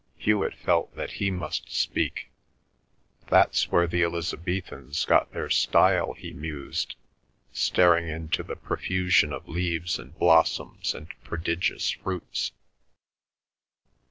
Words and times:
Hewet 0.17 0.55
felt 0.55 0.95
that 0.95 1.11
he 1.11 1.29
must 1.29 1.71
speak. 1.71 2.31
"That's 3.27 3.69
where 3.71 3.85
the 3.85 4.01
Elizabethans 4.03 5.05
got 5.05 5.31
their 5.31 5.51
style," 5.51 6.13
he 6.13 6.33
mused, 6.33 6.95
staring 7.53 8.07
into 8.07 8.41
the 8.41 8.55
profusion 8.55 9.31
of 9.31 9.47
leaves 9.47 9.99
and 9.99 10.17
blossoms 10.17 10.95
and 10.95 11.07
prodigious 11.23 11.91
fruits. 11.91 12.51